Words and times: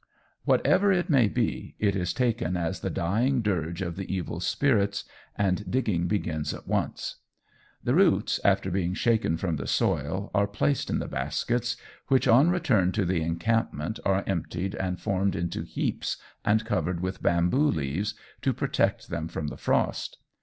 Whatever 0.45 0.91
it 0.91 1.11
may 1.11 1.27
be, 1.27 1.75
it 1.77 1.95
is 1.95 2.11
taken 2.11 2.57
as 2.57 2.79
the 2.79 2.89
dying 2.89 3.43
dirge 3.43 3.83
of 3.83 3.97
the 3.97 4.11
evil 4.11 4.39
spirits, 4.39 5.03
and 5.35 5.69
digging 5.69 6.07
begins 6.07 6.55
at 6.55 6.67
once. 6.67 7.17
"The 7.83 7.93
roots, 7.93 8.39
after 8.43 8.71
being 8.71 8.95
shaken 8.95 9.37
from 9.37 9.57
the 9.57 9.67
soil, 9.67 10.31
are 10.33 10.47
placed 10.47 10.89
in 10.89 10.97
the 10.97 11.07
baskets, 11.07 11.77
which 12.07 12.27
on 12.27 12.49
return 12.49 12.91
to 12.93 13.05
the 13.05 13.21
encampment 13.21 13.99
are 14.03 14.23
emptied 14.25 14.73
and 14.73 14.99
formed 14.99 15.35
into 15.35 15.61
heaps, 15.61 16.17
and 16.43 16.65
covered 16.65 17.01
with 17.01 17.21
bamboo 17.21 17.69
leaves 17.69 18.15
to 18.41 18.53
protect 18.53 19.09
them 19.09 19.27
from 19.27 19.49
the 19.49 19.55
frost. 19.57 20.17